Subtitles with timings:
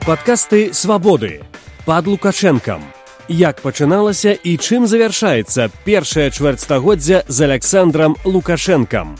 [0.00, 1.42] Падкасты свабоды
[1.84, 2.80] пад лукашэнкам.
[3.28, 9.18] Як пачыналася і чым завяршаецца першае чвэрцьстагоддзя з Александром Лукашэнкам.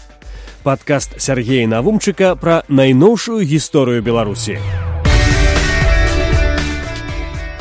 [0.65, 4.56] Падкаст Сергея Навумчыка пра найноўшую гісторыю Беларусі.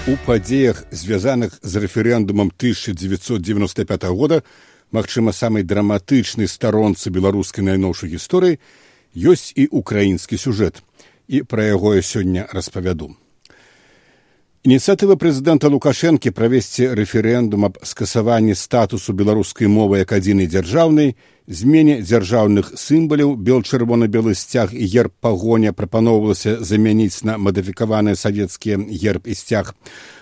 [0.08, 4.44] У падзеях, звязаных з рэферэндумам 1995 года,
[4.96, 8.64] магчыма, самай драматычнай старонцы беларускай найноўшай гісторыі,
[9.12, 10.80] ёсць і украінскі сюжэт
[11.30, 13.14] і пра яго я сёння распавяду.
[14.68, 21.16] Ініцыятыва прэзідэнта Лукашэнкі правесці рэферэндум аб скасаванні статусу беларускай мовы як адзінай дзяржаўнай,
[21.48, 29.38] змене дзяржаўных сімбаляў бел-чырвона-белы сцяг і герб пагоня прапаноўвалася замяніць на мадыфікаваныя савецкія герб і
[29.40, 29.72] сцяг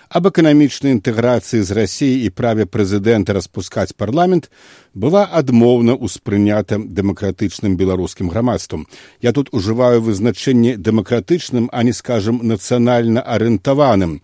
[0.08, 4.48] аб эканамічнай інтэграцыі з рассіі і праве прэзідэнта распускаць парламент
[4.94, 8.86] была адмоўна ўспрынята дэмакратычным беларускім грамадствам.
[9.20, 14.22] Я тут ужываю вызначэнне дэмакратычным, а не скажам нацыянальна арыентаваным,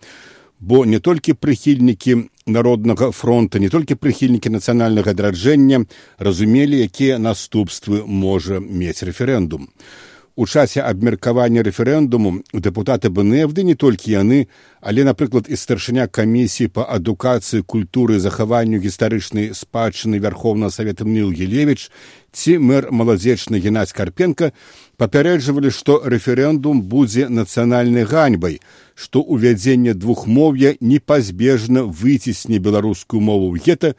[0.59, 5.85] бо не толькі прыхільнікі народнага фронта, не толькі прыхільнікі нацыянальнага адраджэння
[6.17, 9.69] разумелі, якія наступствы можа мець рэферэндум.
[10.35, 14.51] У часе абмеркавання рэферэндуму дэпутаты бнфды не толькі яны,
[14.83, 21.87] але напрыклад і старшыня камісіі па адукацыі культуры захаванню гістарычнай спадчыны вярхоўна савета мніл гелевич
[22.35, 24.51] ці мэр маладзечны геннадзь карпенко
[24.99, 28.59] папярэджвалі што рэферэндум будзе нацыянальнай ганьбай
[28.91, 33.95] што ўвядзенне двухмоўя непазбежна выцісне беларускую мову ў гета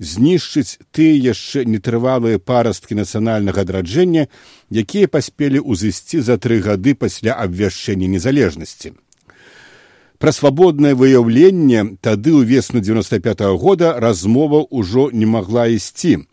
[0.00, 4.26] знішчыць тыя яшчэ нетрывалыя парасткі нацыянальнага адраджэння,
[4.72, 8.96] якія паспелі ўзысці за тры гады пасля абвяшчэння незалежнасці.
[10.20, 16.24] Пра свабоднае выяўленне тады ў весну 95 -го года размова ўжо не магла ісці.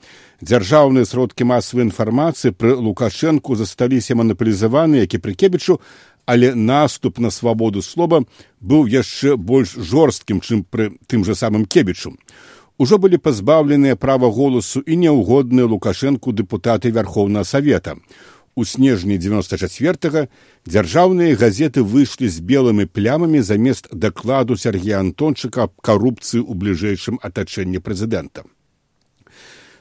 [0.42, 5.80] Дзяржаўныя сродкі масавай інфармацыі пры лукашэнку засталіся манапалізаваны, як і пры кебічу,
[6.26, 8.24] але наступ на свабоду слова
[8.62, 12.16] быў яшчэ больш жорсткім, чым пры тым жа самым кебічу
[12.78, 17.98] ужо былі пазбаўленыя права голасу і няўгодныя лукашэнку дэпутаты вярхоўнага савета.
[18.58, 20.28] У снежні 94
[20.66, 27.78] дзяржаўныя газеты выйшлі з белымі плямамі замест дакладу Сергея Антончыка аб карупцыі ў бліжэйшым атачэнні
[27.78, 28.50] прэзідэнта.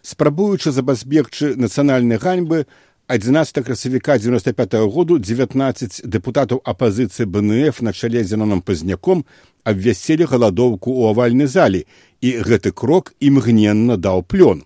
[0.04, 2.66] Спрабуючы забазбегчы нацыянальнай ганьбы,
[3.08, 9.24] 11 красавіка 95 -го году 19 дэпутатаў апазіцыі БНФ на чале зеноном пазняком
[9.64, 11.86] абвясцілі галадоўку ў авальнай залі
[12.20, 14.62] і гэты крок імгненна даў плён.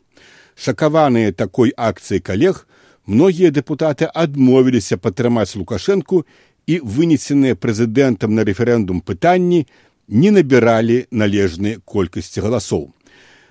[0.56, 2.66] Шакаваныя такой акцыі калег,
[3.06, 6.24] многія дэпутаты адмовіліся падтрымаць лукашэнку
[6.66, 9.66] і вынесеныя прэзідэнтам на рэферэндум пытанні
[10.08, 12.88] не набіралі належнай колькасці галасоў.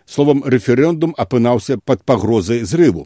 [0.09, 3.05] Словам рэферэндум апынаўся пад пагрозай зрыву.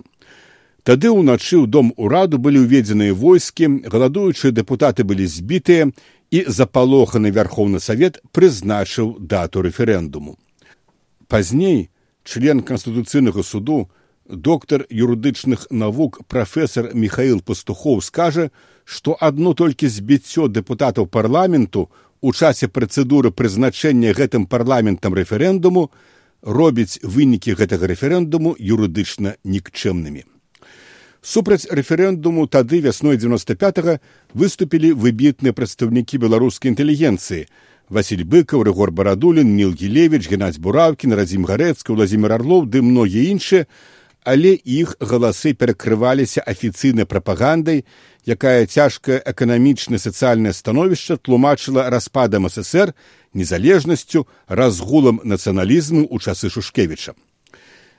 [0.83, 5.87] Тады ўначы ў дом ураду былі ўведзеныя войскі, галадуючыя дэпутаты былі збітыя
[6.27, 10.35] і запалоханы вярхоўны савет прызначыў дату рэферэндуму.
[11.31, 11.87] Пазней
[12.27, 13.87] член канстытуцыйнага суду
[14.27, 18.51] доктар юрыдычных навук прафесор Михаил пастухоў скажа,
[18.83, 21.87] што адно толькі збіццё дэпутатаў парламенту
[22.19, 25.91] у часе працэдуры прызначэння гэтым парламентам рэферэндуму
[26.43, 30.32] робіць вынікі гэтага рэферэндуму юрыдычна нікчэмнымі.
[31.23, 34.01] Супраць рэферэндуму тады вясной 95
[34.35, 37.47] выступілі выбітныя прадстаўнікі беларускай інтэлігенцыі.
[37.87, 43.71] Васіль быкаў, рэгор барадулін, Ніл Гілевіч, Геннадзь Бураўкін, Разім гарэцка, Владзімир Арлоў ды многія іншыя,
[44.27, 47.85] але іх галасы перакрываліся афіцыйнай прапагандай,
[48.27, 52.91] якая цяжкае эканамічна сацыяльнае становішча тлумачыла распадам ССР
[53.31, 57.15] незалежнасцю разгулам нацыяналізму ў часы Шушкевіча.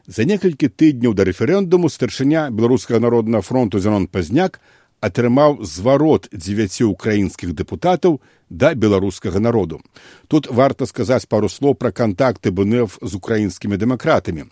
[0.07, 4.61] За некалькі тыдняў да рэферэндуму старшыня беларускага народнага фронту зянон пазняк
[5.01, 8.21] атрымаў зварот дзевяці ўкраінскіх дэпутатаў
[8.51, 9.81] да беларускага народу.
[10.29, 14.49] Тут варта сказаць пару слоў пра кантакты БНФ з украінскімі дэмакратамі.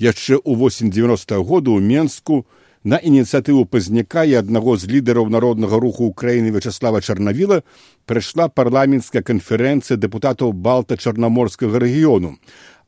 [0.00, 2.44] Яшчэ ў 890 году ў Менску
[2.84, 7.60] на ініцыятыву пазняка і аднаго з лідараў народнага руху ўкраіны Вячаслава Чарнавіла
[8.08, 12.36] прайшла парламенцкая канферэнцыя дэпутатаў балта-чарнаморскага рэгіёну.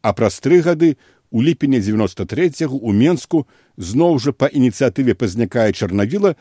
[0.00, 0.96] А праз тры гады
[1.30, 3.46] у ліпені 93 у Менску
[3.76, 6.34] зноў жа па ініцыятыве пазнякае чарнавіла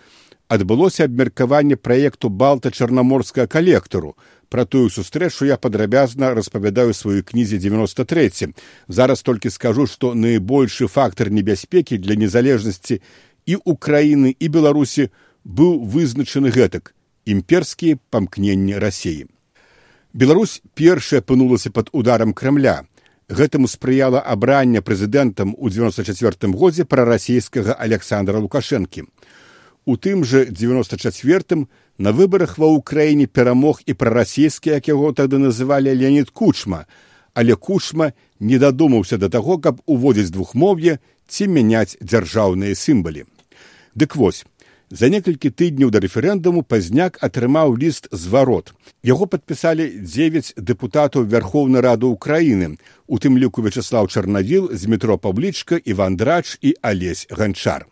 [0.48, 4.16] адбылося абмеркаванне праекту балта-чарнаморскага калектару.
[4.50, 8.56] Пра тую сустрэчу я падрабязна распавядаю сваёй кнізе 93.
[8.88, 13.02] Зараз толькі скажу, што найбольшы фактар небяспекі для незалежнасці
[13.46, 15.12] і ўкраіны і Беларусі
[15.44, 16.96] быў вызначаны гэтак
[17.28, 19.28] імперскія памкненні рассеі.
[20.14, 22.88] Беларусь першая апынулася пад ударам крамля
[23.30, 29.08] гэтаму спрыяла абрання прэзідэнтам у 94 годзе прарасійскага александра лукашэнкі
[29.86, 35.90] у тым жа 94 На выбарах ва ўкраіне перамог і прарасійскі, як яго тады называлі
[35.98, 36.86] Леонид Кучма,
[37.34, 43.26] але Кучма не дадумаўся да таго, каб уводзіць двухмоўе ці мяняць дзяржаўныя сімбалі.
[43.98, 44.46] Дык вось,
[44.90, 48.72] за некалькі тыдняў да рэферэндуму пазняк атрымаў ліст зварот.
[49.04, 55.76] Яго падпісалі дзевяць дэпутатаў вярхоўнай рады ўкраіны, у тым ліку Вячаслаў Чарнавіл з метро Паблічка,
[55.76, 57.88] Іван Драч і Алесь Ганчар.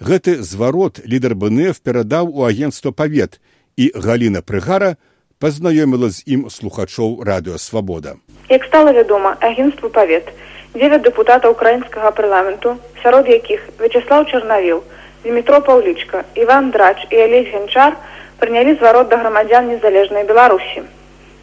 [0.00, 3.40] Гэты зварот лідар БНФ перадаў у агенцтва павет
[3.76, 4.96] і Галіна Прыгара
[5.38, 8.16] пазнаёміла з ім слухачоў радыёвабода.
[8.48, 10.30] Як стала вядома, агенцтву павет,
[10.74, 14.82] дзевяць дэпутата украінскага парламенту, сярод якіх Вячаслаў Чарнавіл,
[15.24, 17.96] Дмітро Паўлічка, Іван Драч і Алесь Генчар
[18.38, 20.86] прынялі зварот да грамадзян незалежнай Беларусі.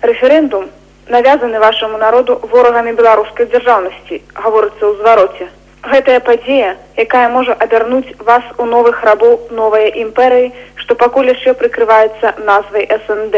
[0.01, 0.72] Рэферэндум
[1.10, 5.48] навязаны вашаму народу ворагамі беларускай дзяржаўнасці, гаворыцца ў звароце
[5.86, 10.51] гэтая падзея якая можа абярнуць вас у новых рабоў новыя імперыі
[10.81, 13.36] што пакуль яшчэ прыкрываецца назвай снд.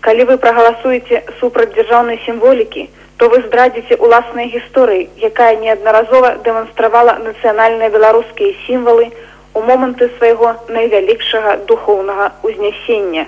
[0.00, 7.90] Калі вы прагаласуеце супраць дзяржаўнай сімволікі то вы здрадзіце уласнай гісторыі якая неаднаразова дэманстравала нацыянальныя
[7.90, 9.10] беларускія сімвалы
[9.54, 13.26] у моманты свайго найвялікшага духоўнага ўзнясення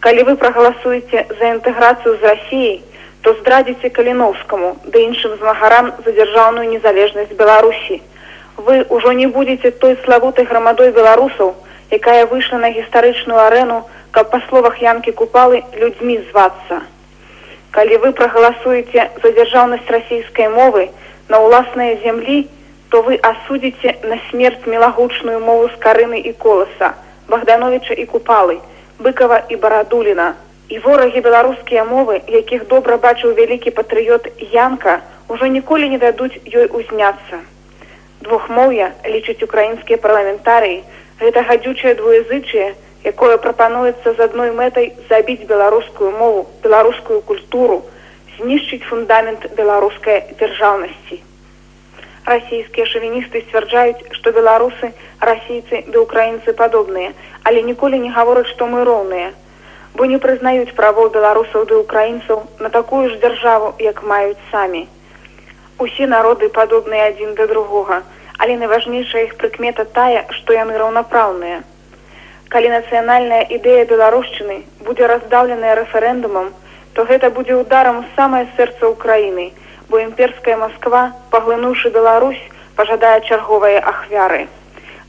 [0.00, 2.78] калі вы прагаласуеце за інтэграцыю з рассіяй
[3.22, 8.00] то здрадзіце каліновскаму ды іншым змагарам за дзяржаўную незалежнасць беларусі.
[8.56, 11.54] Вы ўжо не будете той славутай грамадой беларусаў
[11.90, 16.80] якая выйшла на гістарычную арэну каб па словах янкі купалы людзьмі звацца
[17.70, 20.88] калі вы прагаласуеце за дзяржаўнасць расійскай мовы
[21.28, 22.46] на ўласныя зямлі
[22.88, 26.94] то вы асудзіце на смерць мелагучную мову з карыны і коласа
[27.28, 28.58] богдановича і купалы
[28.98, 30.34] быкова і барадуліна.
[30.68, 36.66] І ворагі беларускія мовы якіх добра бачыў вялікі патрыёт янка ўжо ніколі не дадуць ёй
[36.68, 37.40] узняцца.
[38.20, 40.82] Двухмоўя лічыць украінскія парламентарыі.
[41.20, 42.74] Гэта гадзючае двуязычае
[43.04, 47.82] якое прапануецца з адной мэтай забіць беларускую мову беларускую культуру
[48.38, 51.22] знішчыць фундамент беларускай дзяржаўнасці.
[52.26, 54.92] Расійскія шавіністы сцвярджаюць што беларусы
[55.30, 57.14] расійцы ды украінцы падобныя
[57.44, 59.30] але ніколі не гавораць што мы роўныя
[59.94, 64.86] бо не прызнаюць правоў беларусаў ды украінцаў на такую ж дзяржаву як маюць самі.
[65.78, 68.02] Усе народы падобныя адзін да другога
[68.38, 71.62] але найважнейшая іх прыкмета тая што яны раўнапраўныя
[72.48, 76.52] калі нацыянальная ідэя беларушчыны будзе раздаўленая рэферэндумам
[76.94, 79.50] то гэта будзе ударам самае сэрца ўкраіны
[79.88, 81.02] бо імперская москва
[81.34, 82.40] паглынуўшы беларусь
[82.76, 84.46] пажадае чарговыя ахвяры.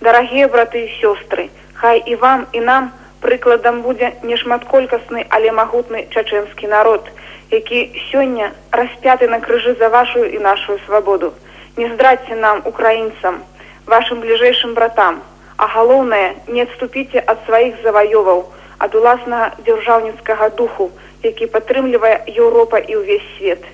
[0.02, 1.48] Дарагія браты і сёстры
[1.80, 2.92] хай і вам і нам
[3.24, 7.08] прыкладам будзе нешматколькасны але магутны чачэнскі народ
[7.52, 7.80] які
[8.12, 11.34] сёння распяты на крыжы за вашу і нашу свабоду.
[11.78, 13.42] Не здрадзьце нам украінцам
[13.88, 15.24] вашим бліжэйшым братам
[15.64, 18.46] а галоўнае не адступіце ад сваіх заваёваў
[18.86, 20.88] ад уласнага дзяржаўніцкага духу
[21.24, 23.66] які падтрымлівае еўропа і ўвесь свет.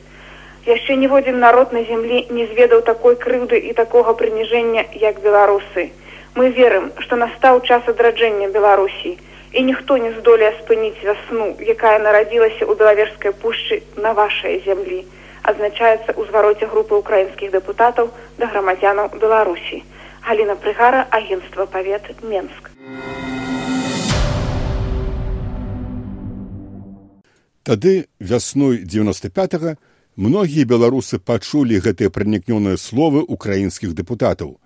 [0.65, 5.91] Яшчэ ніводзін народ на зямлі не зведаў такой крыўды і такога прыніжэння як беларусы.
[6.35, 9.13] Мы верым што настаў час адраджэння беларусій
[9.53, 15.05] і ніхто не здолее спыніць вясну якая нарадзілася ў белаверскай пушчы на вашай зямлі
[15.45, 18.09] адзначаецца ў звароце групы украінскіх дэпутатаў
[18.41, 19.85] да грамадзянаў беларусі
[20.25, 22.69] галіна прыгара агенства павет менск
[27.63, 29.77] тады вясной девяносто пятого
[30.15, 34.57] многія беларусы пачулі гэтыя пранікнёныя словы украінскіх дэпутатаў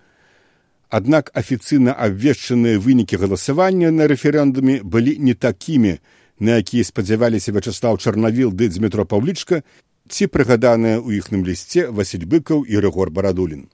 [0.90, 6.00] Аднак афіцыйна абвешчаныя вынікі галасавання на рэферэндуме былі не такімі,
[6.40, 9.62] на якія спадзяваліся Вячаслаў Чарнавіл ды Дмітро Паўлічка
[10.10, 13.70] ці прыгаданыя ў іхным лісце Васіль быкаў і рэгор барадулін.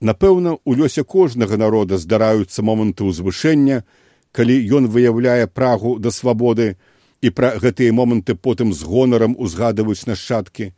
[0.00, 3.84] Напэўна, у лёсе кожнага народа здараюцца моманты ўзвышэння,
[4.32, 6.76] калі ён выяўляе прагу да свабоды
[7.24, 10.72] і пра гэтыя моманты потым з гонарам узгадваюць нашчадкі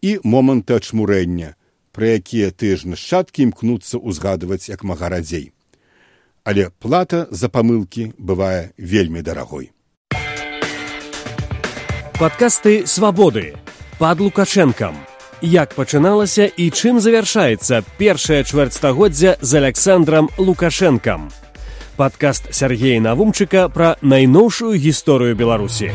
[0.00, 1.54] і моманты ачмурэння
[1.94, 5.54] пра якія тыя ж нашчадкі імкнуцца ўзгадваць як мага радзей.
[6.42, 9.70] Але плата за памылкі бывае вельмі дарагой.
[12.18, 13.54] Падкасты свабоды
[13.98, 15.13] пад лукашэнкам.
[15.44, 21.28] Як пачыналася і чым завяршаецца першае чвэрцьстагоддзя з Александром Лукашэнкам.
[22.00, 25.92] Падкаст Сергея Навумчыка пра найноўшую гісторыю Беларусі.